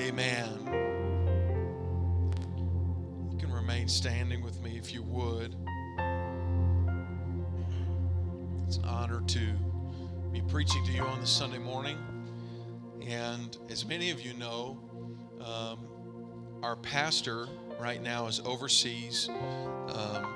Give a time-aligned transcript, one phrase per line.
[0.00, 0.48] Amen.
[3.30, 5.54] You can remain standing with me if you would.
[8.66, 9.52] It's an honor to
[10.32, 11.98] be preaching to you on this Sunday morning.
[13.06, 14.80] And as many of you know,
[15.44, 15.86] um,
[16.62, 17.46] our pastor
[17.78, 20.26] right now is overseas um,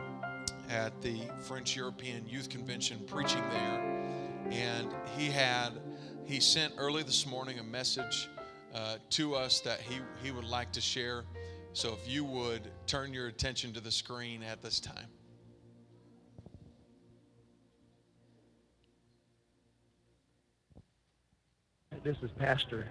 [0.68, 3.80] at the French European Youth Convention preaching there.
[4.50, 5.70] And he had,
[6.26, 8.28] he sent early this morning a message
[8.74, 11.24] uh, to us that he, he would like to share.
[11.72, 15.06] So if you would turn your attention to the screen at this time.
[22.02, 22.86] This is Pastor.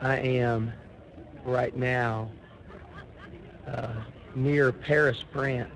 [0.00, 0.72] I am
[1.44, 2.30] right now
[3.66, 3.94] uh,
[4.36, 5.74] near Paris, France.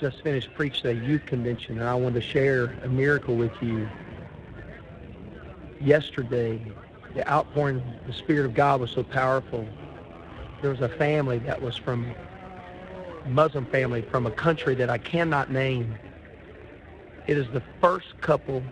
[0.00, 3.88] Just finished preaching a youth convention, and I wanted to share a miracle with you.
[5.80, 6.72] Yesterday,
[7.14, 9.66] the outpouring of the Spirit of God was so powerful.
[10.60, 12.14] There was a family that was from
[13.26, 15.96] Muslim family from a country that I cannot name.
[17.26, 18.62] It is the first couple.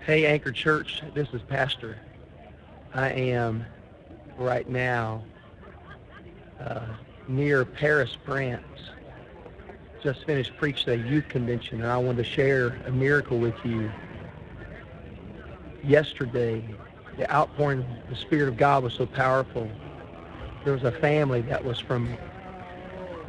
[0.00, 1.98] Hey, Anchor Church, this is Pastor.
[2.94, 3.66] I am
[4.38, 5.22] right now
[6.60, 6.86] uh,
[7.28, 8.62] near Paris, France.
[10.02, 13.90] Just finished preaching a youth convention, and I wanted to share a miracle with you.
[15.82, 16.64] Yesterday,
[17.16, 19.70] the outpouring of the Spirit of God was so powerful.
[20.64, 22.16] There was a family that was from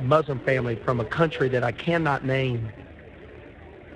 [0.01, 2.71] Muslim family from a country that I cannot name.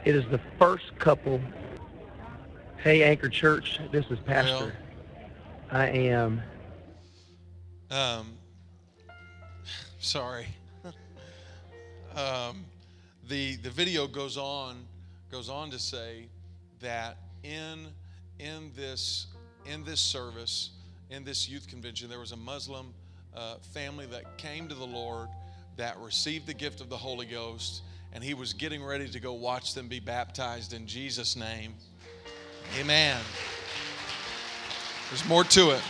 [0.05, 1.41] It is the first couple.
[2.77, 4.73] Hey, Anchor Church, this is Pastor.
[5.71, 6.41] I am.
[7.91, 8.33] Um,
[9.99, 10.47] sorry.
[12.15, 12.65] um,
[13.27, 14.85] the the video goes on
[15.29, 16.27] goes on to say
[16.79, 17.87] that in
[18.39, 19.27] in this
[19.65, 20.71] in this service
[21.09, 22.93] in this youth convention there was a Muslim
[23.35, 25.29] uh, family that came to the Lord
[25.77, 29.33] that received the gift of the Holy Ghost and he was getting ready to go
[29.33, 31.73] watch them be baptized in Jesus name.
[32.79, 33.19] Amen.
[35.09, 35.81] There's more to it.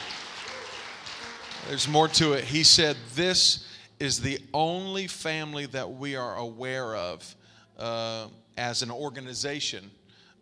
[1.68, 2.44] There's more to it.
[2.44, 3.68] He said, This
[4.00, 7.36] is the only family that we are aware of
[7.78, 8.28] uh,
[8.58, 9.92] as an organization.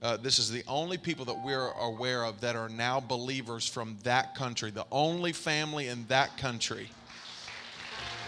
[0.01, 3.97] Uh, this is the only people that we're aware of that are now believers from
[4.03, 6.89] that country, the only family in that country.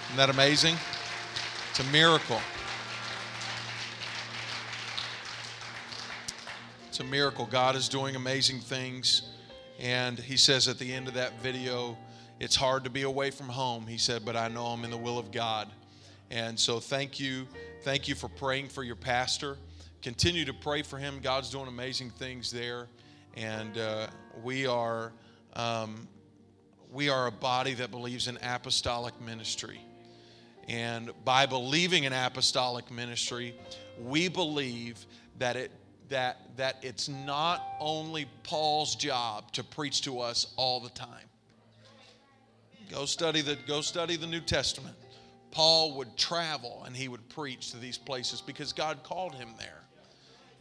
[0.08, 0.76] Isn't that amazing?
[1.70, 2.42] It's a miracle.
[6.90, 7.46] It's a miracle.
[7.46, 9.30] God is doing amazing things.
[9.80, 11.98] And he says at the end of that video,
[12.42, 13.88] it's hard to be away from home.
[13.88, 15.70] He said, but I know I'm in the will of God.
[16.30, 17.48] And so thank you.
[17.84, 19.58] Thank you for praying for your pastor.
[20.02, 21.20] Continue to pray for him.
[21.22, 22.88] God's doing amazing things there.
[23.36, 24.08] And uh,
[24.44, 25.14] we are.
[25.54, 26.08] Um,
[26.92, 29.80] we are a body that believes in apostolic ministry.
[30.68, 33.56] And by believing in apostolic ministry,
[34.00, 35.06] we believe
[35.40, 35.72] that it
[36.10, 41.08] that that it's not only Paul's job to preach to us all the time.
[42.92, 44.96] Go study the go study the New Testament.
[45.52, 49.81] Paul would travel and he would preach to these places because God called him there.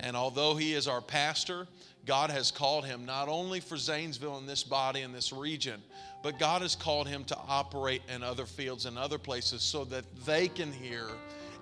[0.00, 1.66] And although he is our pastor,
[2.06, 5.83] God has called him not only for Zanesville and this body and this region,
[6.22, 10.05] but God has called him to operate in other fields and other places so that
[10.25, 11.06] they can hear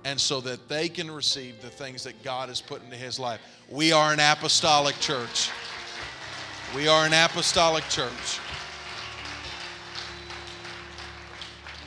[0.05, 3.41] and so that they can receive the things that God has put into his life.
[3.69, 5.51] We are an apostolic church.
[6.75, 8.41] We are an apostolic church.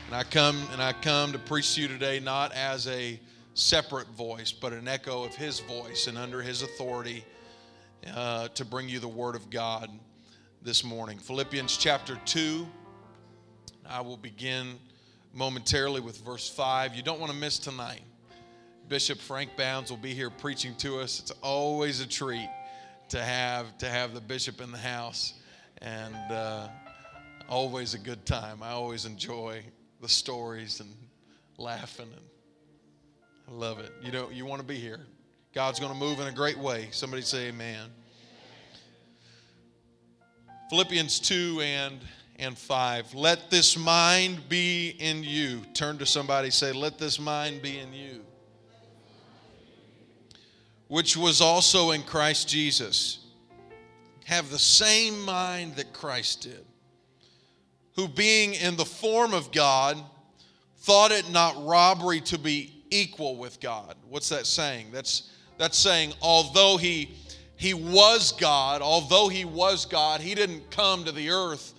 [0.07, 3.17] And I come and I come to preach to you today not as a
[3.61, 7.23] separate voice, but an echo of his voice and under his authority
[8.15, 9.89] uh, to bring you the word of God
[10.63, 11.19] this morning.
[11.19, 12.67] Philippians chapter 2.
[13.87, 14.79] I will begin
[15.33, 16.95] momentarily with verse 5.
[16.95, 18.01] You don't want to miss tonight.
[18.87, 21.19] Bishop Frank Bounds will be here preaching to us.
[21.19, 22.49] It's always a treat
[23.09, 25.35] to have to have the bishop in the house,
[25.81, 26.67] and uh,
[27.47, 28.63] always a good time.
[28.63, 29.63] I always enjoy
[30.01, 30.89] the stories and
[31.57, 32.30] laughing, and
[33.51, 33.91] I love it.
[34.01, 35.01] You know, you want to be here.
[35.53, 36.87] God's going to move in a great way.
[36.91, 37.89] Somebody say, Amen.
[40.69, 41.99] Philippians 2 and
[42.39, 43.13] and 5.
[43.13, 45.61] Let this mind be in you.
[45.73, 48.21] Turn to somebody, say, Let this mind be in you,
[50.87, 53.19] which was also in Christ Jesus.
[54.25, 56.65] Have the same mind that Christ did,
[57.97, 59.97] who being in the form of God,
[60.77, 63.95] thought it not robbery to be equal with God.
[64.07, 64.87] What's that saying?
[64.91, 67.15] That's, that's saying, although he,
[67.55, 71.73] he was God, although he was God, he didn't come to the earth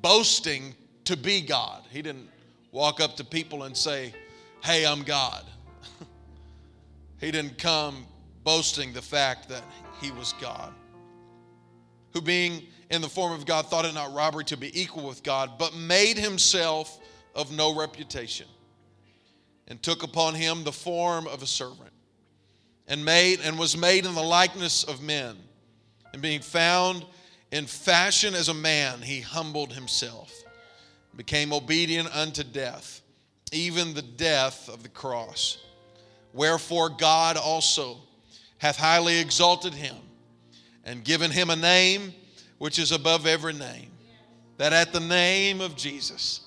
[0.00, 0.74] boasting
[1.04, 1.84] to be God.
[1.90, 2.28] He didn't
[2.70, 4.14] walk up to people and say,
[4.62, 5.44] Hey, I'm God.
[7.18, 8.06] he didn't come
[8.44, 9.62] boasting the fact that
[10.00, 10.72] he was God.
[12.12, 15.22] Who, being in the form of God, thought it not robbery to be equal with
[15.22, 17.00] God, but made himself
[17.34, 18.46] of no reputation,
[19.72, 21.88] and took upon him the form of a servant,
[22.86, 25.34] and made and was made in the likeness of men.
[26.12, 27.06] And being found
[27.50, 30.30] in fashion as a man, he humbled himself,
[31.16, 33.00] became obedient unto death,
[33.50, 35.56] even the death of the cross.
[36.34, 37.96] Wherefore God also
[38.58, 39.96] hath highly exalted him
[40.84, 42.12] and given him a name
[42.58, 43.90] which is above every name,
[44.58, 46.42] that at the name of Jesus,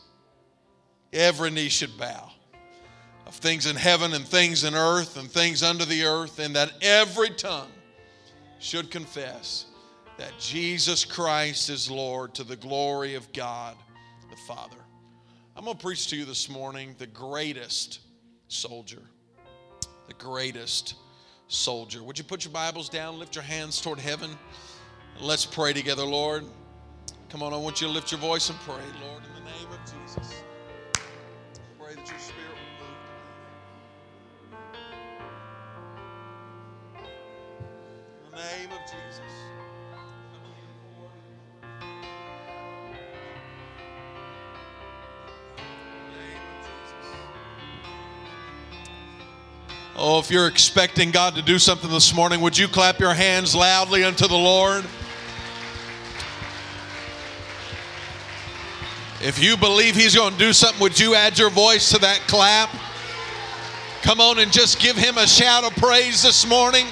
[1.11, 2.29] every knee should bow
[3.25, 6.73] of things in heaven and things in earth and things under the earth, and that
[6.81, 7.71] every tongue
[8.59, 9.65] should confess
[10.17, 13.75] that Jesus Christ is Lord to the glory of God
[14.29, 14.77] the Father.
[15.55, 18.01] I'm going to preach to you this morning the greatest
[18.47, 19.01] soldier.
[20.07, 20.95] The greatest
[21.47, 22.03] soldier.
[22.03, 24.31] Would you put your Bibles down, lift your hands toward heaven?
[25.19, 26.43] Let's pray together, Lord.
[27.29, 29.64] Come on, I want you to lift your voice and pray, Lord, in the name
[38.35, 39.21] name of Jesus.
[49.97, 53.55] Oh, if you're expecting God to do something this morning, would you clap your hands
[53.55, 54.83] loudly unto the Lord?
[59.21, 62.19] If you believe He's going to do something, would you add your voice to that
[62.27, 62.69] clap?
[64.01, 66.85] Come on and just give Him a shout of praise this morning.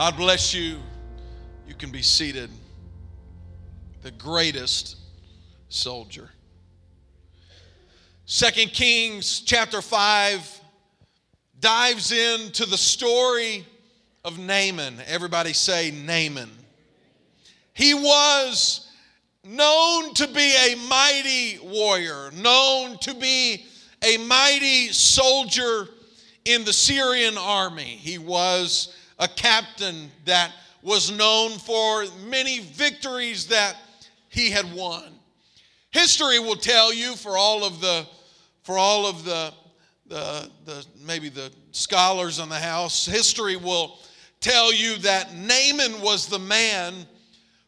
[0.00, 0.78] God bless you.
[1.68, 2.48] You can be seated
[4.02, 4.96] the greatest
[5.68, 6.30] soldier.
[8.24, 10.60] Second Kings chapter 5
[11.60, 13.66] dives into the story
[14.24, 15.02] of Naaman.
[15.06, 16.48] Everybody say Naaman.
[17.74, 18.90] He was
[19.44, 23.66] known to be a mighty warrior, known to be
[24.02, 25.88] a mighty soldier
[26.46, 27.98] in the Syrian army.
[28.00, 30.50] He was a captain that
[30.82, 33.76] was known for many victories that
[34.28, 35.12] he had won.
[35.90, 38.06] History will tell you for all of the
[38.62, 39.52] for all of the
[40.06, 43.98] the, the maybe the scholars in the house, history will
[44.40, 46.94] tell you that Naaman was the man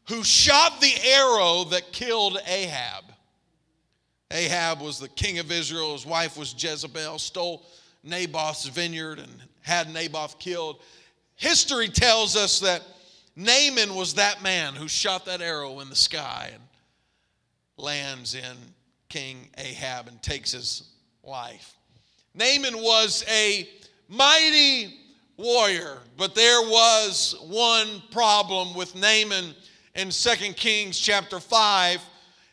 [0.08, 3.04] who shot the arrow that killed Ahab.
[4.32, 5.93] Ahab was the king of Israel.
[5.93, 7.66] His wife was Jezebel, stole
[8.02, 10.81] Naboth's vineyard and had Naboth killed.
[11.43, 12.85] History tells us that
[13.35, 16.62] Naaman was that man who shot that arrow in the sky and
[17.77, 18.56] lands in
[19.09, 20.85] King Ahab and takes his
[21.25, 21.75] life.
[22.33, 23.69] Naaman was a
[24.09, 24.94] mighty
[25.37, 29.53] warrior, but there was one problem with Naaman
[29.97, 32.00] in 2 Kings chapter 5,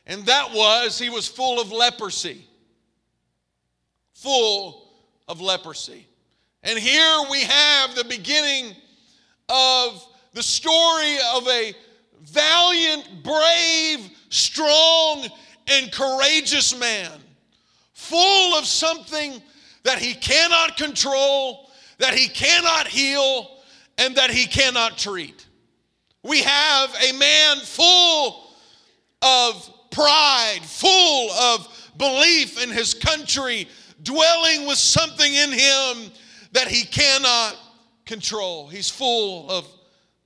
[0.07, 2.44] and that was he was full of leprosy.
[4.15, 4.92] Full
[5.27, 6.07] of leprosy.
[6.63, 8.75] And here we have the beginning
[9.49, 11.73] of the story of a
[12.21, 15.27] valiant, brave, strong,
[15.68, 17.11] and courageous man,
[17.94, 19.41] full of something
[19.83, 23.59] that he cannot control, that he cannot heal,
[23.97, 25.45] and that he cannot treat.
[26.23, 28.51] We have a man full
[29.21, 33.68] of pride, full of belief in his country,
[34.03, 36.11] dwelling with something in him
[36.53, 37.57] that he cannot
[38.09, 38.68] control.
[38.68, 39.68] He's full of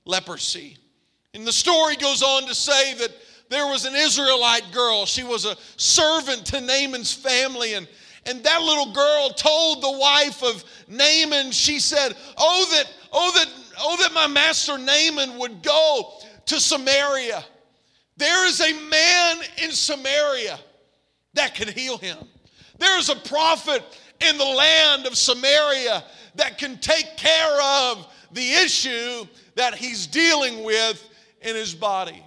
[0.06, 0.78] leprosy.
[1.34, 3.10] And the story goes on to say that
[3.50, 5.04] there was an Israelite girl.
[5.04, 7.74] She was a servant to Naaman's family.
[7.74, 7.86] And,
[8.24, 13.52] and that little girl told the wife of Naaman, she said, Oh, that, oh, that,
[13.78, 16.14] oh, that my master Naaman would go
[16.46, 17.44] to Samaria.
[18.16, 20.58] There is a man in Samaria
[21.34, 22.16] that can heal him.
[22.78, 23.82] There is a prophet
[24.28, 26.04] in the land of Samaria
[26.36, 31.02] that can take care of the issue that he's dealing with
[31.42, 32.22] in his body.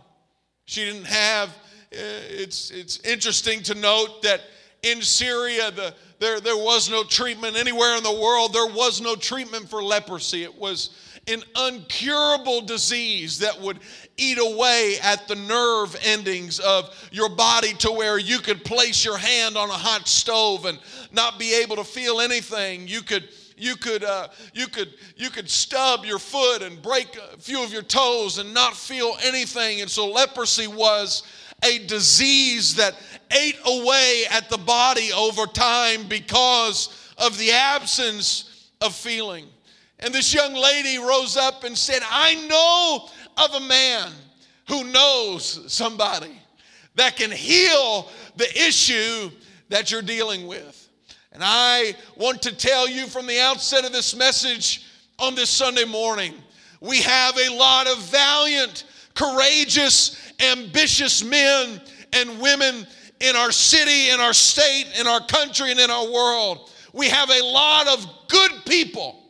[0.66, 1.54] She didn't have, uh,
[1.92, 4.42] it's, it's interesting to note that
[4.84, 8.54] in Syria, the, there, there was no treatment anywhere in the world.
[8.54, 10.44] There was no treatment for leprosy.
[10.44, 10.92] It was
[11.28, 13.80] an uncurable disease that would
[14.18, 19.18] eat away at the nerve endings of your body to where you could place your
[19.18, 20.80] hand on a hot stove and
[21.12, 22.88] not be able to feel anything.
[22.88, 27.38] You could you could uh, you could you could stub your foot and break a
[27.38, 31.24] few of your toes and not feel anything and so leprosy was
[31.64, 32.96] a disease that
[33.32, 39.48] ate away at the body over time because of the absence of feeling
[40.00, 44.12] and this young lady rose up and said i know of a man
[44.68, 46.40] who knows somebody
[46.96, 49.30] that can heal the issue
[49.70, 50.90] that you're dealing with.
[51.32, 54.86] And I want to tell you from the outset of this message
[55.20, 56.34] on this Sunday morning,
[56.82, 61.82] we have a lot of valiant, courageous, ambitious men
[62.14, 62.88] and women
[63.20, 66.72] in our city, in our state, in our country, and in our world.
[66.94, 69.24] We have a lot of good people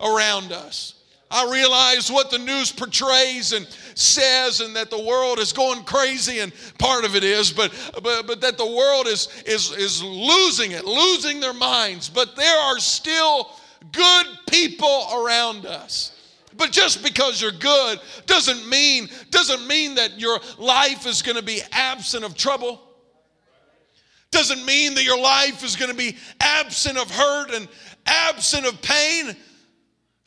[0.00, 0.94] around us.
[1.30, 6.38] I realize what the news portrays and says and that the world is going crazy
[6.38, 7.70] and part of it is but
[8.02, 12.08] but, but that the world is is is losing it losing their minds.
[12.08, 13.50] But there are still
[13.92, 16.14] good people around us.
[16.56, 21.42] But just because you're good doesn't mean doesn't mean that your life is going to
[21.42, 22.80] be absent of trouble.
[24.30, 27.68] Doesn't mean that your life is going to be absent of hurt and
[28.06, 29.36] absent of pain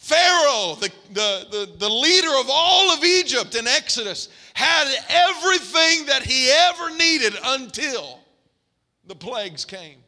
[0.01, 6.24] Pharaoh, the, the, the, the, leader of all of Egypt in Exodus, had everything that
[6.24, 8.20] he ever needed until
[9.05, 10.00] the plagues came.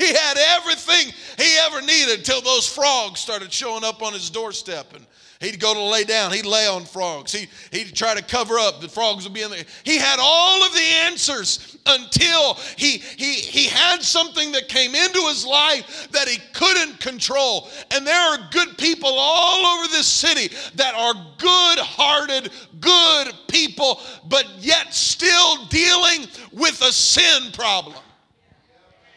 [0.00, 4.94] He had everything he ever needed until those frogs started showing up on his doorstep
[4.94, 5.04] and
[5.40, 6.32] He'd go to lay down.
[6.32, 7.32] He'd lay on frogs.
[7.32, 8.82] He, he'd try to cover up.
[8.82, 9.64] The frogs would be in there.
[9.84, 15.18] He had all of the answers until he, he, he had something that came into
[15.28, 17.70] his life that he couldn't control.
[17.90, 24.02] And there are good people all over this city that are good hearted, good people,
[24.28, 27.96] but yet still dealing with a sin problem.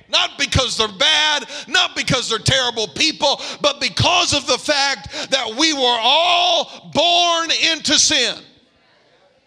[0.09, 5.55] Not because they're bad, not because they're terrible people, but because of the fact that
[5.57, 8.35] we were all born into sin.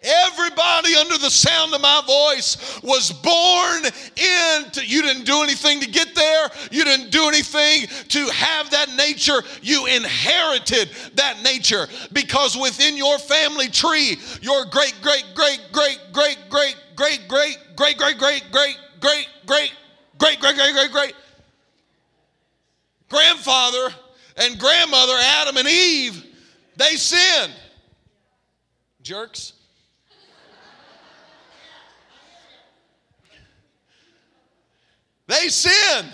[0.07, 4.87] Everybody under the sound of my voice was born into.
[4.87, 6.49] You didn't do anything to get there.
[6.71, 9.43] You didn't do anything to have that nature.
[9.63, 16.39] You inherited that nature because within your family tree, your great, great, great, great, great,
[16.51, 19.73] great, great, great, great, great, great, great, great, great,
[20.19, 21.15] great, great, great, great, great
[23.09, 23.95] grandfather
[24.37, 26.25] and grandmother, Adam and Eve,
[26.77, 27.53] they sinned.
[29.03, 29.53] Jerks.
[35.29, 36.13] They sinned.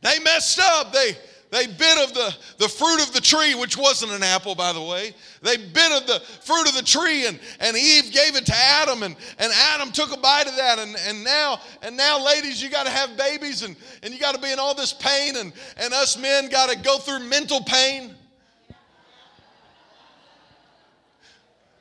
[0.00, 0.92] They messed up.
[0.92, 1.16] They
[1.52, 4.80] they bit of the, the fruit of the tree, which wasn't an apple, by the
[4.80, 5.14] way.
[5.42, 9.02] They bit of the fruit of the tree, and, and Eve gave it to Adam,
[9.02, 10.78] and, and Adam took a bite of that.
[10.78, 14.34] And, and now, and now, ladies, you got to have babies, and, and you got
[14.34, 17.60] to be in all this pain, and, and us men got to go through mental
[17.60, 18.14] pain.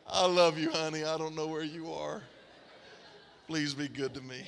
[0.05, 1.05] I love you, honey.
[1.05, 2.21] I don't know where you are.
[3.47, 4.43] Please be good to me.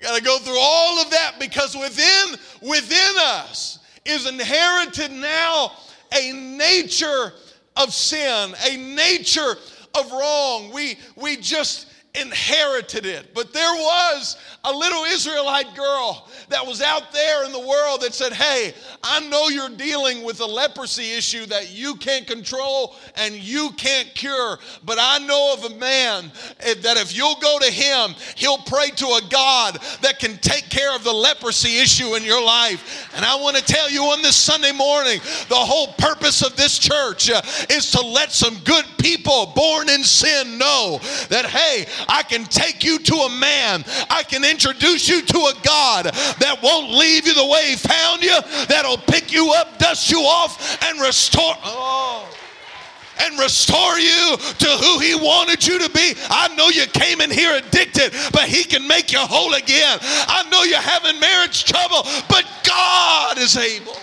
[0.00, 5.72] You got to go through all of that because within within us is inherited now
[6.18, 7.32] a nature
[7.76, 9.56] of sin, a nature
[9.94, 10.72] of wrong.
[10.72, 13.34] We we just inherited it.
[13.34, 18.12] But there was a little Israelite girl that was out there in the world that
[18.12, 23.34] said, Hey, I know you're dealing with a leprosy issue that you can't control and
[23.34, 27.70] you can't cure, but I know of a man eh, that if you'll go to
[27.70, 32.24] him, he'll pray to a God that can take care of the leprosy issue in
[32.24, 33.08] your life.
[33.14, 36.78] And I want to tell you on this Sunday morning, the whole purpose of this
[36.78, 37.40] church uh,
[37.70, 40.98] is to let some good people born in sin know
[41.28, 45.54] that, hey, I can take you to a man, I can introduce you to a
[45.62, 50.10] God that won't leave you the way He found you, that'll pick you up, dust
[50.10, 51.54] you off, and restore.
[51.64, 52.26] Oh
[53.22, 56.14] and restore you to who He wanted you to be.
[56.30, 59.98] I know you came in here addicted, but He can make you whole again.
[60.00, 63.96] I know you're having marriage trouble, but God is able.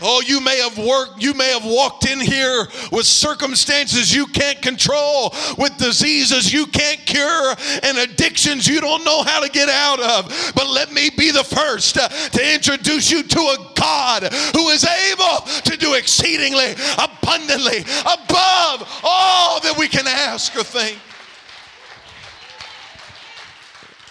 [0.00, 4.60] Oh, you may have worked, you may have walked in here with circumstances you can't
[4.62, 10.00] control, with diseases you can't cure, and addictions you don't know how to get out
[10.00, 10.52] of.
[10.54, 14.22] But let me be the first to introduce you to a God
[14.54, 20.98] who is able to do exceedingly, abundantly, above all that we can ask or think.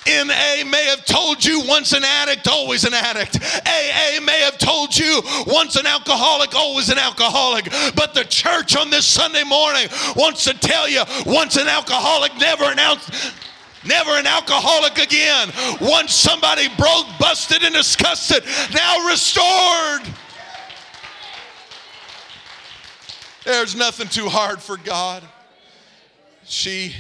[0.08, 3.38] NA may have told you once an addict, always an addict.
[3.66, 7.66] AA may have told you once an alcoholic, always an alcoholic.
[7.96, 12.64] But the church on this Sunday morning wants to tell you once an alcoholic, never
[12.66, 13.34] an ounce
[13.86, 15.50] never an alcoholic again.
[15.80, 20.02] Once somebody broke, busted, and disgusted, now restored.
[23.46, 25.24] There's nothing too hard for God.
[26.44, 26.94] She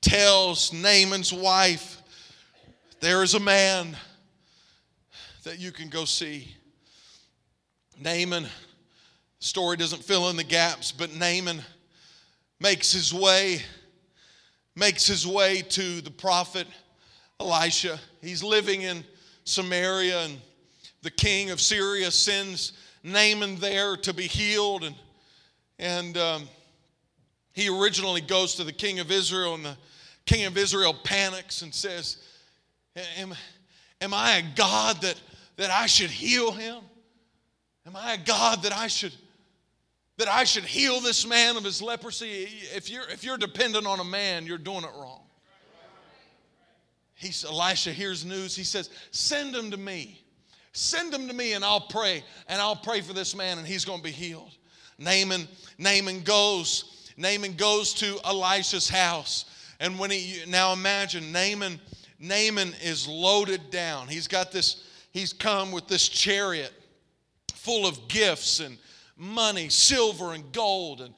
[0.00, 1.91] tells Naaman's wife,
[3.02, 3.96] There is a man
[5.42, 6.54] that you can go see.
[8.00, 8.46] Naaman,
[9.40, 11.62] story doesn't fill in the gaps, but Naaman
[12.60, 13.60] makes his way,
[14.76, 16.68] makes his way to the prophet
[17.40, 17.98] Elisha.
[18.20, 19.02] He's living in
[19.42, 20.38] Samaria, and
[21.02, 24.84] the king of Syria sends Naaman there to be healed.
[24.84, 24.94] And,
[25.80, 26.48] and um,
[27.52, 29.76] he originally goes to the king of Israel, and the
[30.24, 32.18] king of Israel panics and says,
[32.96, 33.34] Am,
[34.00, 35.20] am I a God that,
[35.56, 36.78] that I should heal him?
[37.86, 39.12] Am I a God that I should
[40.18, 42.46] that I should heal this man of his leprosy.
[42.76, 45.22] If you're, if you're dependent on a man, you're doing it wrong.
[47.14, 48.54] He's, Elisha hears news.
[48.54, 50.22] He says, Send him to me.
[50.72, 52.22] Send him to me, and I'll pray.
[52.48, 54.50] And I'll pray for this man, and he's going to be healed.
[54.98, 57.10] Naaman, Naaman goes.
[57.16, 59.46] Naaman goes to Elisha's house.
[59.80, 61.80] And when he, now imagine, Naaman,
[62.22, 64.06] Naaman is loaded down.
[64.06, 66.72] He's got this, he's come with this chariot
[67.52, 68.78] full of gifts and
[69.16, 71.14] money, silver and gold, and,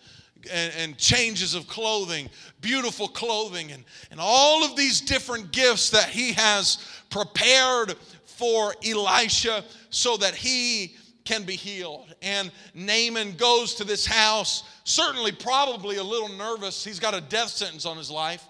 [0.50, 2.28] and, and, changes of clothing,
[2.60, 7.94] beautiful clothing, and, and all of these different gifts that he has prepared
[8.24, 12.14] for Elisha so that he can be healed.
[12.22, 16.84] And Naaman goes to this house, certainly, probably a little nervous.
[16.84, 18.44] He's got a death sentence on his life.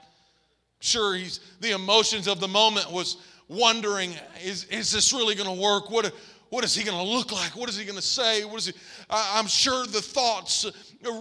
[0.84, 3.16] Sure, he's the emotions of the moment was
[3.48, 4.12] wondering,
[4.42, 5.90] is, is this really going to work?
[5.90, 6.12] What,
[6.50, 7.56] what is he going to look like?
[7.56, 8.44] What is he going to say?
[8.44, 8.74] What is he?
[9.08, 10.70] I'm sure the thoughts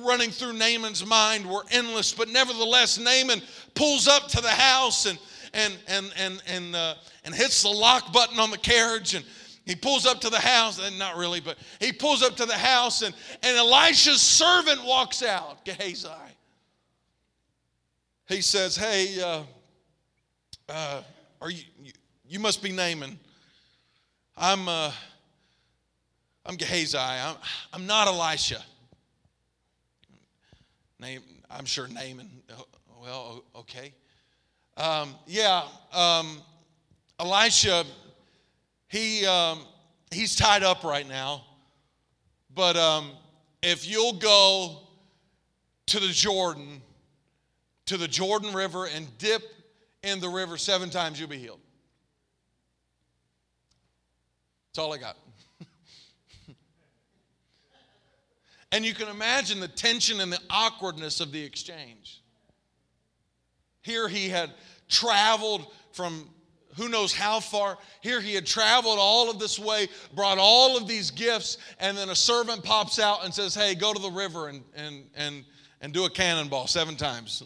[0.06, 3.42] running through Naaman's mind were endless, but nevertheless, Naaman
[3.74, 5.18] pulls up to the house and
[5.54, 9.24] and and and and uh, and hits the lock button on the carriage and.
[9.66, 12.52] He pulls up to the house, and not really, but he pulls up to the
[12.52, 16.10] house, and, and Elisha's servant walks out, Gehazi.
[18.28, 19.44] He says, Hey, uh,
[20.70, 21.02] uh,
[21.42, 21.64] are you,
[22.28, 23.20] you, must be Naaman.
[24.38, 24.92] I'm, uh,
[26.46, 26.98] I'm Gehazi.
[26.98, 27.36] I'm,
[27.74, 28.64] I'm not Elisha.
[31.00, 32.30] Name, I'm sure Naaman.
[33.02, 33.94] Well, okay.
[34.78, 36.42] Um, yeah, um,
[37.20, 37.84] Elisha,
[38.88, 39.60] he, um,
[40.12, 41.44] he's tied up right now.
[42.56, 43.12] But um,
[43.62, 44.78] if you'll go
[45.88, 46.82] to the Jordan,
[47.86, 49.44] to the Jordan River and dip
[50.04, 51.60] in the river seven times, you'll be healed.
[54.70, 55.18] That's all I got.
[58.72, 62.24] And you can imagine the tension and the awkwardness of the exchange.
[63.84, 64.50] Here he had
[64.90, 66.28] traveled from
[66.76, 67.78] who knows how far.
[68.02, 72.10] Here he had traveled all of this way, brought all of these gifts, and then
[72.10, 75.46] a servant pops out and says, Hey, go to the river and, and, and,
[75.82, 77.44] and do a cannonball seven times.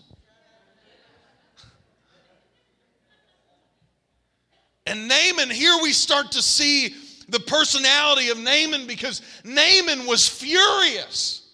[4.88, 6.96] And Naaman, here we start to see
[7.28, 11.50] the personality of Naaman because Naaman was furious.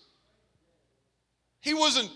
[1.59, 2.11] He wasn't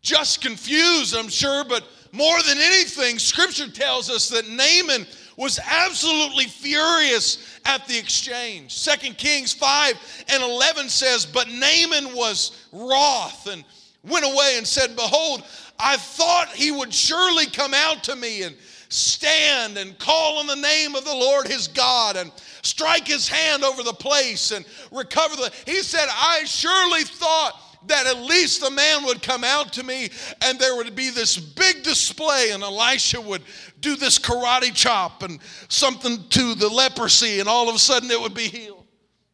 [0.00, 6.44] just confused, I'm sure, but more than anything, scripture tells us that Naaman was absolutely
[6.44, 8.76] furious at the exchange.
[8.76, 13.64] Second Kings 5 and 11 says, But Naaman was wroth and
[14.04, 15.42] went away and said, Behold,
[15.80, 18.54] I thought he would surely come out to me and
[18.92, 22.30] stand and call on the name of the Lord his God and
[22.62, 25.52] strike his hand over the place and recover the.
[25.66, 30.10] He said, I surely thought that at least a man would come out to me
[30.42, 33.42] and there would be this big display and Elisha would
[33.80, 38.20] do this karate chop and something to the leprosy and all of a sudden it
[38.20, 38.84] would be healed.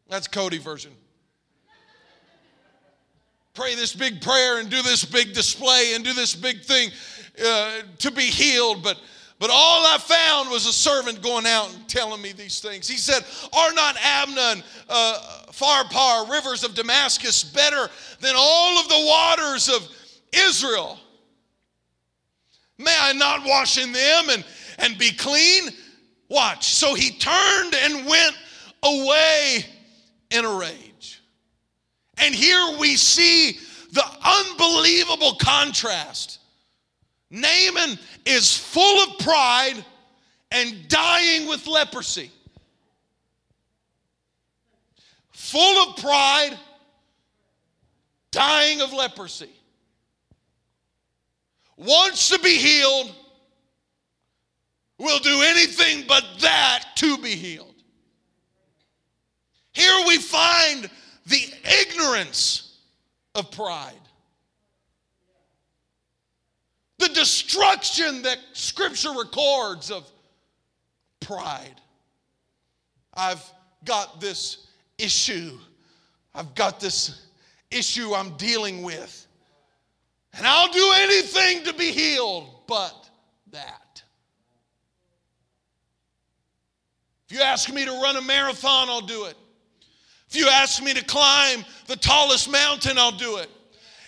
[0.07, 0.91] That's Cody version.
[3.53, 6.89] Pray this big prayer and do this big display and do this big thing
[7.45, 8.99] uh, to be healed, but
[9.39, 12.87] but all I found was a servant going out and telling me these things.
[12.89, 13.23] He said,
[13.53, 19.87] Are not Abana, uh, Pharpar, rivers of Damascus better than all of the waters of
[20.33, 20.99] Israel?
[22.77, 24.45] May I not wash in them and,
[24.77, 25.69] and be clean?
[26.27, 26.73] Watch.
[26.73, 28.37] So he turned and went
[28.83, 29.65] away
[30.31, 31.21] in a rage.
[32.17, 33.57] And here we see
[33.93, 36.39] the unbelievable contrast.
[37.31, 39.85] Naaman is full of pride
[40.51, 42.31] and dying with leprosy.
[45.31, 46.57] Full of pride,
[48.31, 49.49] dying of leprosy.
[51.77, 53.13] Wants to be healed,
[54.97, 57.75] will do anything but that to be healed.
[59.71, 60.89] Here we find
[61.25, 62.77] the ignorance
[63.35, 63.93] of pride.
[66.99, 70.09] The destruction that Scripture records of
[71.19, 71.81] pride.
[73.13, 73.43] I've
[73.85, 75.57] got this issue.
[76.35, 77.27] I've got this
[77.71, 79.27] issue I'm dealing with.
[80.33, 83.09] And I'll do anything to be healed but
[83.51, 84.03] that.
[87.27, 89.37] If you ask me to run a marathon, I'll do it.
[90.29, 93.49] If you ask me to climb the tallest mountain, I'll do it.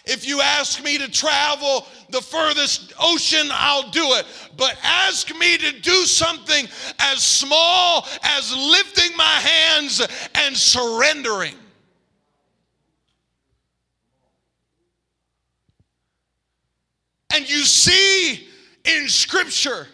[0.05, 4.25] If you ask me to travel the furthest ocean, I'll do it.
[4.57, 6.67] But ask me to do something
[6.99, 10.01] as small as lifting my hands
[10.35, 11.53] and surrendering.
[17.33, 18.47] And you see
[18.83, 19.87] in Scripture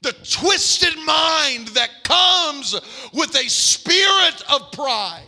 [0.00, 2.74] the twisted mind that comes
[3.12, 5.27] with a spirit of pride.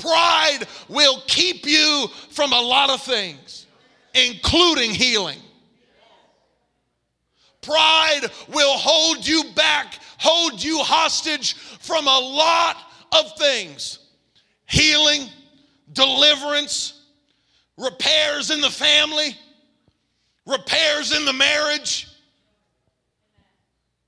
[0.00, 3.66] Pride will keep you from a lot of things,
[4.14, 5.38] including healing.
[7.60, 12.76] Pride will hold you back, hold you hostage from a lot
[13.12, 13.98] of things
[14.66, 15.28] healing,
[15.92, 17.02] deliverance,
[17.76, 19.36] repairs in the family,
[20.46, 22.06] repairs in the marriage.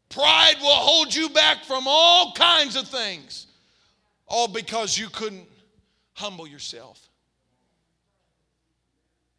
[0.08, 3.48] Pride will hold you back from all kinds of things,
[4.28, 5.48] all because you couldn't
[6.22, 7.10] humble yourself.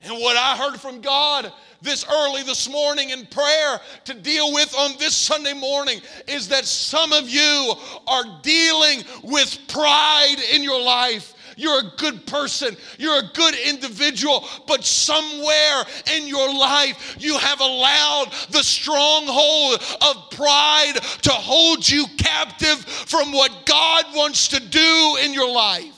[0.01, 1.49] And what I heard from God
[1.81, 6.65] this early this morning in prayer to deal with on this Sunday morning is that
[6.65, 7.73] some of you
[8.05, 11.33] are dealing with pride in your life.
[11.55, 12.75] You're a good person.
[12.97, 14.45] You're a good individual.
[14.67, 15.85] But somewhere
[16.17, 23.31] in your life, you have allowed the stronghold of pride to hold you captive from
[23.31, 25.92] what God wants to do in your life.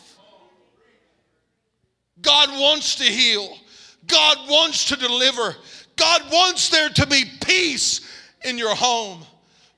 [2.25, 3.57] God wants to heal.
[4.07, 5.55] God wants to deliver.
[5.95, 8.01] God wants there to be peace
[8.43, 9.23] in your home.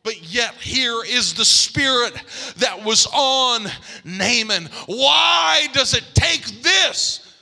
[0.03, 2.13] But yet, here is the spirit
[2.57, 3.67] that was on
[4.05, 4.69] Naaman.
[4.85, 7.35] Why does it take this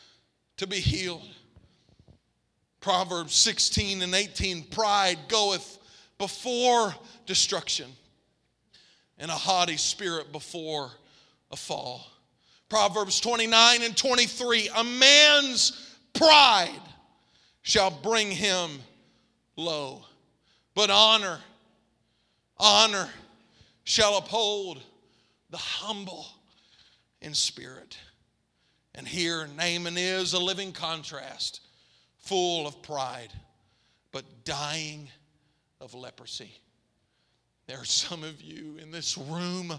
[0.58, 1.22] to be healed?
[2.80, 5.78] Proverbs 16 and 18 Pride goeth
[6.18, 7.92] before destruction,
[9.18, 10.90] and a haughty spirit before
[11.52, 12.08] a fall.
[12.70, 16.82] Proverbs 29 and 23 A man's pride
[17.62, 18.80] shall bring him
[19.56, 20.04] low,
[20.74, 21.40] but honor,
[22.58, 23.10] honor
[23.84, 24.82] shall uphold
[25.50, 26.26] the humble
[27.22, 27.98] in spirit.
[28.94, 31.62] And here Naaman is a living contrast,
[32.20, 33.34] full of pride,
[34.12, 35.10] but dying
[35.82, 36.52] of leprosy.
[37.68, 39.74] There are some of you in this room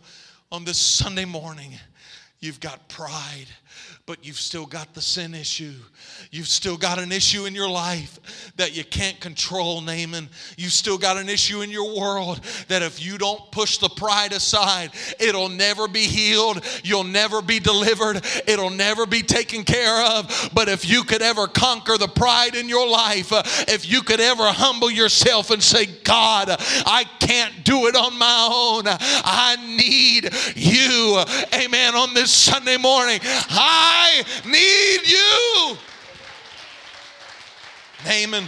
[0.52, 1.72] on this Sunday morning
[2.40, 3.46] You've got pride,
[4.04, 5.72] but you've still got the sin issue.
[6.30, 10.28] You've still got an issue in your life that you can't control, Naaman.
[10.58, 14.32] You've still got an issue in your world that if you don't push the pride
[14.32, 16.62] aside, it'll never be healed.
[16.84, 18.22] You'll never be delivered.
[18.46, 20.50] It'll never be taken care of.
[20.52, 24.20] But if you could ever conquer the pride in your life, uh, if you could
[24.20, 28.84] ever humble yourself and say, God, I can't do it on my own.
[28.86, 31.24] I need you.
[31.54, 31.94] Amen.
[31.94, 33.20] On this Sunday morning.
[33.22, 35.76] I need you.
[38.04, 38.46] Naaman.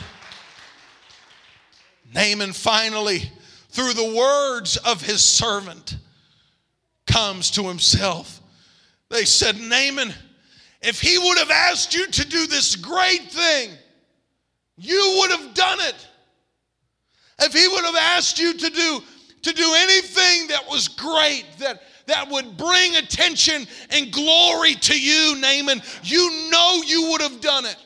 [2.14, 3.30] Naaman finally,
[3.70, 5.96] through the words of his servant,
[7.06, 8.40] comes to himself.
[9.10, 10.12] They said, Naaman,
[10.82, 13.70] if he would have asked you to do this great thing,
[14.76, 16.06] you would have done it.
[17.40, 19.02] If he would have asked you to do
[19.42, 25.36] to do anything that was great, that that would bring attention and glory to you,
[25.36, 27.76] Naaman, you know you would have done it.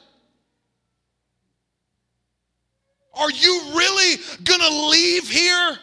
[3.14, 5.76] Are you really going to leave here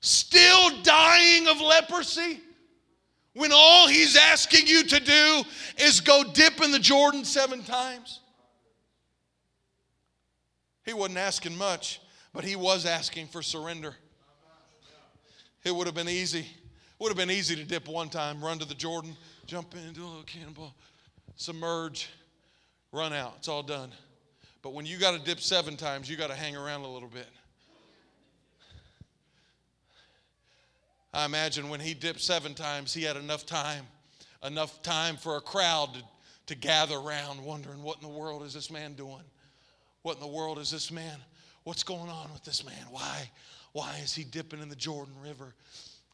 [0.00, 2.40] still dying of leprosy
[3.34, 5.42] when all he's asking you to do
[5.78, 8.20] is go dip in the Jordan seven times?
[10.84, 12.00] He wasn't asking much,
[12.32, 13.96] but he was asking for surrender.
[15.64, 16.46] It would have been easy
[17.02, 20.04] would have been easy to dip one time, run to the Jordan, jump in, do
[20.04, 20.72] a little cannonball,
[21.34, 22.08] submerge,
[22.92, 23.34] run out.
[23.38, 23.90] It's all done.
[24.62, 27.08] But when you got to dip seven times, you got to hang around a little
[27.08, 27.26] bit.
[31.12, 33.84] I imagine when he dipped seven times, he had enough time,
[34.46, 36.02] enough time for a crowd to,
[36.46, 39.24] to gather around, wondering what in the world is this man doing?
[40.02, 41.18] What in the world is this man?
[41.64, 42.86] What's going on with this man?
[42.90, 43.28] Why?
[43.72, 45.52] Why is he dipping in the Jordan River?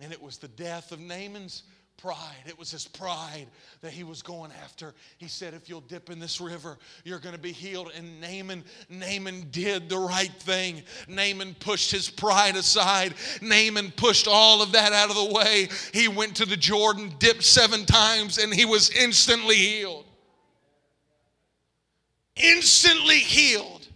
[0.00, 1.64] And it was the death of Naaman's
[1.98, 2.44] pride.
[2.46, 3.48] It was his pride
[3.82, 4.94] that he was going after.
[5.18, 7.90] He said, If you'll dip in this river, you're going to be healed.
[7.94, 10.82] And Naaman, Naaman did the right thing.
[11.08, 13.14] Naaman pushed his pride aside.
[13.42, 15.68] Naaman pushed all of that out of the way.
[15.92, 20.06] He went to the Jordan, dipped seven times, and he was instantly healed.
[22.36, 23.88] Instantly healed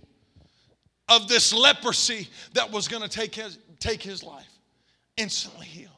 [1.09, 4.49] of this leprosy that was going to take his, take his life.
[5.17, 5.92] Instantly healed.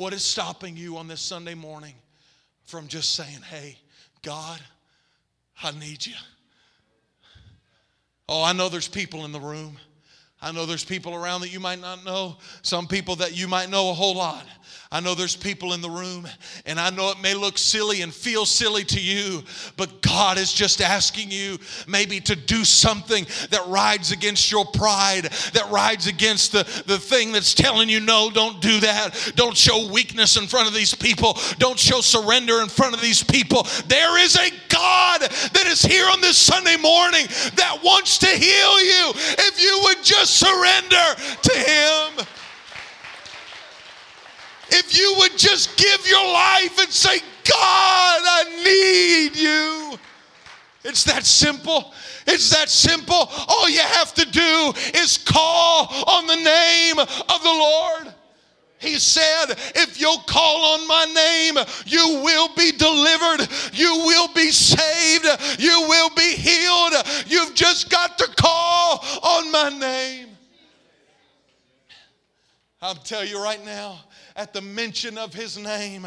[0.00, 1.92] What is stopping you on this Sunday morning
[2.64, 3.76] from just saying, hey,
[4.22, 4.58] God,
[5.62, 6.14] I need you?
[8.26, 9.76] Oh, I know there's people in the room.
[10.40, 13.68] I know there's people around that you might not know, some people that you might
[13.68, 14.46] know a whole lot.
[14.92, 16.26] I know there's people in the room,
[16.66, 19.44] and I know it may look silly and feel silly to you,
[19.76, 25.26] but God is just asking you maybe to do something that rides against your pride,
[25.52, 29.32] that rides against the, the thing that's telling you, no, don't do that.
[29.36, 31.38] Don't show weakness in front of these people.
[31.58, 33.68] Don't show surrender in front of these people.
[33.86, 38.80] There is a God that is here on this Sunday morning that wants to heal
[38.80, 42.26] you if you would just surrender to Him.
[44.72, 49.98] If you would just give your life and say, God, I need you.
[50.84, 51.92] It's that simple.
[52.26, 53.28] It's that simple.
[53.48, 58.14] All you have to do is call on the name of the Lord.
[58.78, 63.46] He said, If you'll call on my name, you will be delivered.
[63.74, 65.26] You will be saved.
[65.58, 66.94] You will be healed.
[67.26, 70.28] You've just got to call on my name.
[72.80, 73.98] I'll tell you right now,
[74.40, 76.06] at the mention of his name,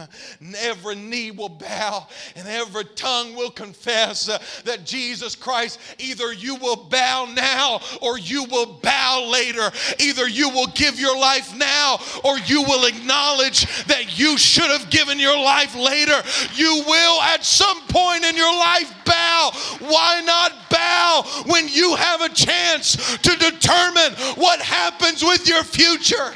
[0.57, 4.25] every knee will bow and every tongue will confess
[4.63, 9.69] that Jesus Christ, either you will bow now or you will bow later.
[9.99, 14.89] Either you will give your life now or you will acknowledge that you should have
[14.89, 16.19] given your life later.
[16.55, 19.51] You will at some point in your life bow.
[19.79, 26.33] Why not bow when you have a chance to determine what happens with your future?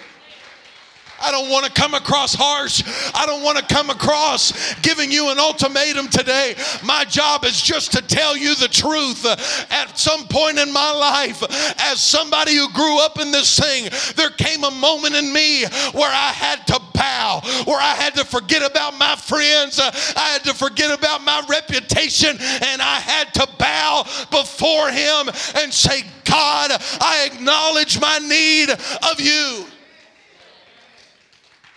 [1.20, 2.84] I don't want to come across harsh.
[3.14, 6.56] I don't want to come across giving you an ultimatum today.
[6.84, 9.26] My job is just to tell you the truth.
[9.72, 11.44] At some point in my life,
[11.80, 16.12] as somebody who grew up in this thing, there came a moment in me where
[16.12, 20.54] I had to bow, where I had to forget about my friends, I had to
[20.54, 27.30] forget about my reputation, and I had to bow before Him and say, God, I
[27.32, 29.66] acknowledge my need of you.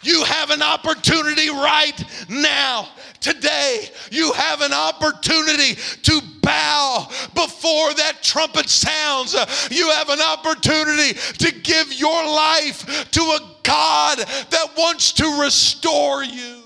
[0.03, 2.89] You have an opportunity right now.
[3.21, 9.35] Today, you have an opportunity to bow before that trumpet sounds.
[9.71, 16.25] You have an opportunity to give your life to a God that wants to restore
[16.25, 16.63] you.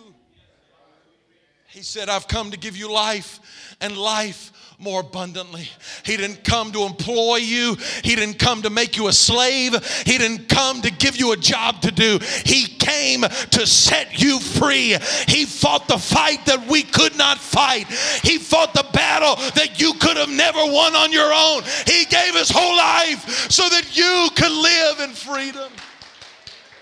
[1.66, 3.40] He said, I've come to give you life
[3.80, 5.68] and life more abundantly.
[6.04, 9.72] He didn't come to employ you, He didn't come to make you a slave,
[10.04, 12.18] He didn't come to give you a job to do.
[12.44, 14.96] He came to set you free.
[15.28, 17.86] He fought the fight that we could not fight,
[18.22, 21.62] He fought the battle that you could have never won on your own.
[21.86, 25.72] He gave His whole life so that you could live in freedom.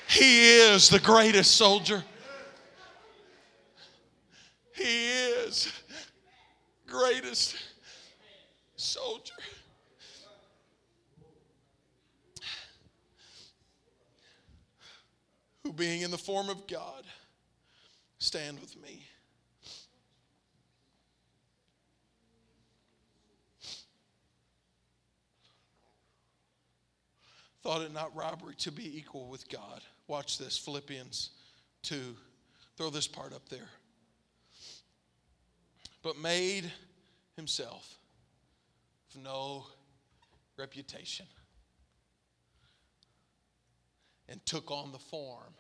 [0.08, 2.04] He is the greatest soldier.
[4.74, 5.72] He is
[6.86, 7.56] greatest
[8.92, 9.34] soldier.
[15.62, 17.04] Who, being in the form of God,
[18.18, 19.06] stand with me.
[27.62, 29.82] Thought it not robbery to be equal with God.
[30.08, 31.30] Watch this Philippians
[31.84, 32.16] 2.
[32.76, 33.68] Throw this part up there.
[36.02, 36.72] But made
[37.36, 37.98] himself
[39.16, 39.66] no
[40.56, 41.26] reputation
[44.28, 45.54] and took on the form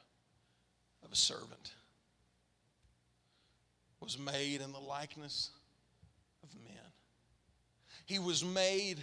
[1.04, 1.74] of a servant
[4.00, 5.50] was made in the likeness
[6.42, 6.82] of men.
[8.04, 9.02] He was made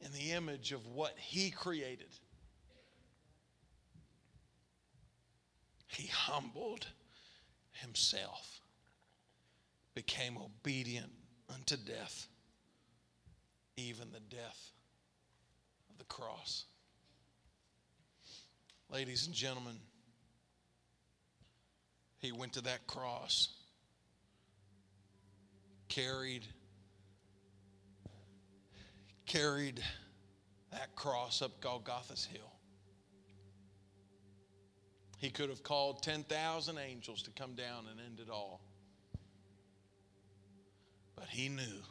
[0.00, 2.08] in the image of what he created.
[5.86, 6.86] He humbled
[7.72, 8.60] himself
[9.94, 11.12] became obedient
[11.52, 12.26] unto death,
[13.76, 14.70] even the death
[15.90, 16.64] of the cross.
[18.90, 19.76] Ladies and gentlemen,
[22.18, 23.48] he went to that cross,
[25.88, 26.46] carried
[29.26, 29.82] carried
[30.70, 32.52] that cross up Golgotha's hill.
[35.18, 38.60] He could have called 10,000 angels to come down and end it all.
[41.16, 41.82] But he knew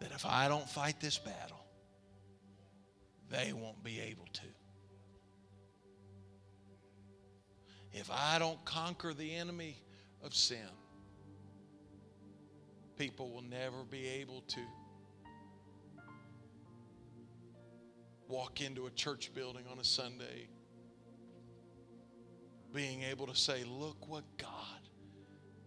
[0.00, 1.64] that if I don't fight this battle,
[3.30, 4.42] they won't be able to.
[7.92, 9.76] If I don't conquer the enemy
[10.22, 10.58] of sin,
[12.96, 14.60] people will never be able to
[18.28, 20.48] walk into a church building on a Sunday
[22.72, 24.80] being able to say, Look what God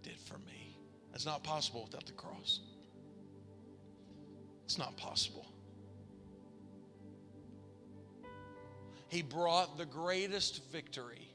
[0.01, 0.62] did for me.
[1.13, 2.59] That's not possible without the cross.
[4.65, 5.45] It's not possible.
[9.09, 11.29] He brought the greatest victory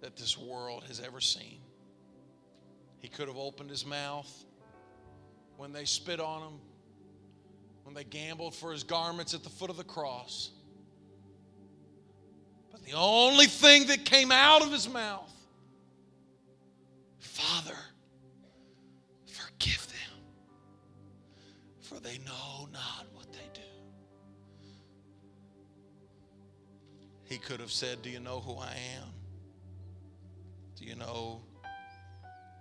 [0.00, 1.60] that this world has ever seen.
[2.98, 4.44] He could have opened his mouth
[5.56, 6.60] when they spit on him,
[7.84, 10.50] when they gambled for his garments at the foot of the cross.
[12.84, 15.32] The only thing that came out of his mouth
[17.42, 17.78] Father,
[19.26, 20.20] forgive them,
[21.80, 23.60] for they know not what they do.
[27.24, 29.08] He could have said, Do you know who I am?
[30.76, 31.40] Do you know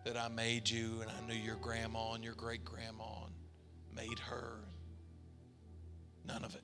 [0.06, 3.34] that I made you and I knew your grandma and your great grandma and
[3.96, 4.60] made her?
[6.26, 6.64] None of it.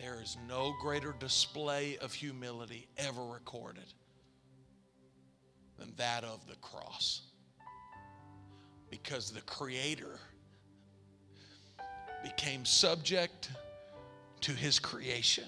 [0.00, 3.84] There is no greater display of humility ever recorded
[5.78, 7.20] than that of the cross.
[8.88, 10.18] Because the Creator
[12.22, 13.50] became subject
[14.40, 15.44] to His creation.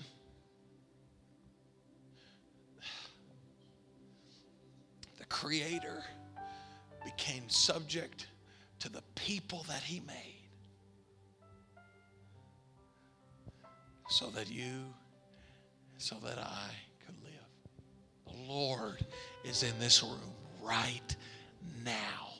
[5.18, 6.04] The Creator
[7.06, 8.26] became subject
[8.80, 10.41] to the people that He made.
[14.12, 14.92] So that you,
[15.96, 16.70] so that I
[17.06, 17.32] could live.
[18.26, 18.98] The Lord
[19.42, 21.16] is in this room right
[21.82, 22.34] now,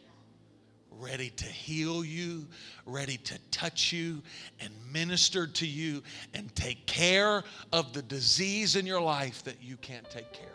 [0.91, 2.47] ready to heal you,
[2.85, 4.21] ready to touch you
[4.61, 6.03] and minister to you
[6.35, 10.53] and take care of the disease in your life that you can't take care of.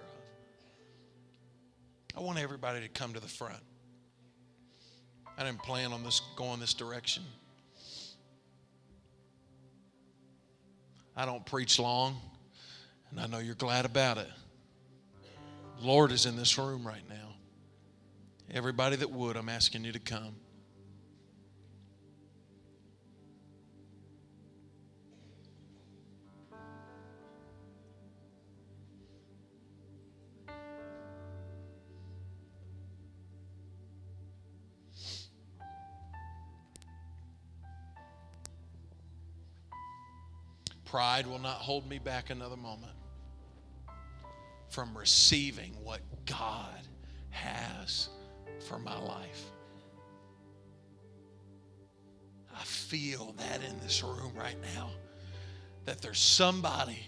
[2.16, 3.64] I want everybody to come to the front.
[5.36, 7.24] I didn't plan on this going this direction.
[11.20, 12.16] I don't preach long,
[13.10, 14.30] and I know you're glad about it.
[15.82, 17.34] Lord is in this room right now.
[18.52, 20.36] Everybody that would, I'm asking you to come.
[40.88, 42.94] Pride will not hold me back another moment
[44.70, 46.80] from receiving what God
[47.30, 48.10] has
[48.68, 49.44] for my life.
[52.56, 54.90] I feel that in this room right now.
[55.86, 57.00] That there's somebody,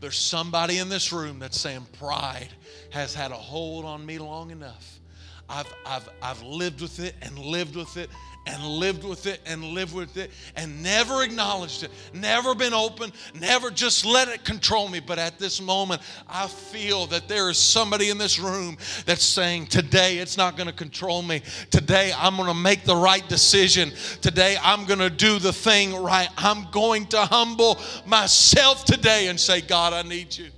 [0.00, 2.50] there's somebody in this room that's saying pride
[2.90, 5.00] has had a hold on me long enough.
[5.48, 8.10] I've, I've, I've lived with it and lived with it
[8.46, 13.12] and lived with it and lived with it and never acknowledged it, never been open,
[13.34, 15.00] never just let it control me.
[15.00, 18.76] But at this moment, I feel that there is somebody in this room
[19.06, 21.42] that's saying, Today it's not going to control me.
[21.70, 23.92] Today I'm going to make the right decision.
[24.20, 26.28] Today I'm going to do the thing right.
[26.36, 30.48] I'm going to humble myself today and say, God, I need you.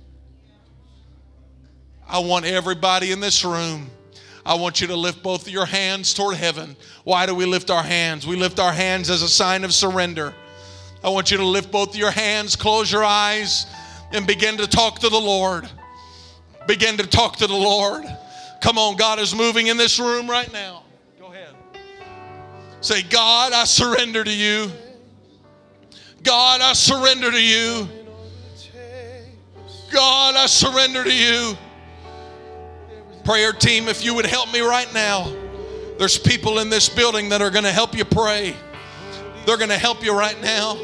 [2.09, 3.89] I want everybody in this room
[4.47, 6.77] I want you to lift both of your hands toward heaven.
[7.03, 8.25] Why do we lift our hands?
[8.25, 10.33] We lift our hands as a sign of surrender.
[11.03, 13.65] I want you to lift both of your hands, close your eyes,
[14.13, 15.69] and begin to talk to the Lord.
[16.65, 18.05] Begin to talk to the Lord.
[18.61, 20.83] Come on, God is moving in this room right now.
[21.19, 21.53] Go ahead.
[22.79, 24.71] Say, God, I surrender to you.
[26.23, 27.89] God, I surrender to you.
[29.91, 31.57] God, I surrender to you.
[33.27, 35.29] Prayer team, if you would help me right now.
[35.99, 38.55] There's people in this building that are going to help you pray.
[39.45, 40.75] They're going to help you right now.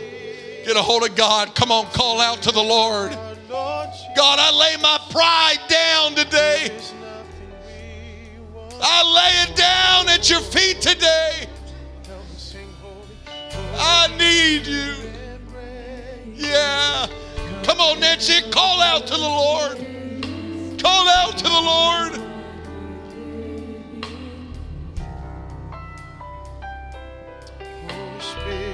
[0.66, 1.56] Get a hold of God.
[1.56, 3.12] Come on, call out to the Lord.
[3.14, 6.78] God, I lay my pride down today.
[8.82, 11.48] I lay it down at your feet today.
[13.78, 14.96] I need you.
[16.34, 17.08] Yeah.
[17.64, 19.78] Come on, Nancy, call out to the Lord.
[20.82, 22.23] Call out to the Lord.
[28.24, 28.73] speak.